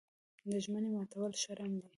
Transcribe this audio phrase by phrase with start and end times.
[0.49, 1.87] د ژمنې ماتول شرم دی.